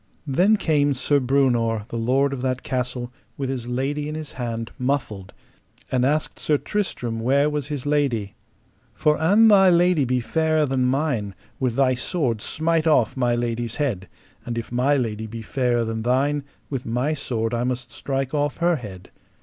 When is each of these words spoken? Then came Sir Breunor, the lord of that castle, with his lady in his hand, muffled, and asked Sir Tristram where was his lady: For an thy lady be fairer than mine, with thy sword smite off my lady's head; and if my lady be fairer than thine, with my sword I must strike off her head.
Then 0.25 0.57
came 0.57 0.95
Sir 0.95 1.19
Breunor, 1.19 1.85
the 1.89 1.95
lord 1.95 2.33
of 2.33 2.41
that 2.41 2.63
castle, 2.63 3.13
with 3.37 3.51
his 3.51 3.67
lady 3.67 4.09
in 4.09 4.15
his 4.15 4.31
hand, 4.31 4.71
muffled, 4.79 5.31
and 5.91 6.03
asked 6.03 6.39
Sir 6.39 6.57
Tristram 6.57 7.19
where 7.19 7.51
was 7.51 7.67
his 7.67 7.85
lady: 7.85 8.33
For 8.95 9.15
an 9.21 9.47
thy 9.47 9.69
lady 9.69 10.03
be 10.03 10.19
fairer 10.19 10.65
than 10.65 10.85
mine, 10.85 11.35
with 11.59 11.75
thy 11.75 11.93
sword 11.93 12.41
smite 12.41 12.87
off 12.87 13.15
my 13.15 13.35
lady's 13.35 13.75
head; 13.75 14.07
and 14.43 14.57
if 14.57 14.71
my 14.71 14.97
lady 14.97 15.27
be 15.27 15.43
fairer 15.43 15.83
than 15.85 16.01
thine, 16.01 16.45
with 16.67 16.83
my 16.83 17.13
sword 17.13 17.53
I 17.53 17.63
must 17.63 17.91
strike 17.91 18.33
off 18.33 18.57
her 18.57 18.77
head. 18.77 19.11